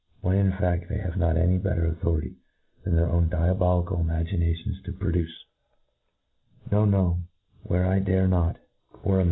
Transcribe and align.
when 0.21 0.51
ihfaa 0.51 0.89
they 0.89 0.97
have 0.97 1.15
not 1.15 1.37
any 1.37 1.59
better 1.59 1.85
authority 1.85 2.33
thap 2.83 2.93
their 2.95 3.07
own 3.07 3.29
diabolical 3.29 3.97
ims^inatioflis 3.97 4.83
to 4.83 4.91
produce^ 4.91 5.29
No^ 6.71 6.89
no— 6.89 7.19
wherie 7.61 7.85
I 7.87 7.99
daire 7.99 8.27
not,, 8.27 8.57
or 9.03 9.17
am 9.17 9.19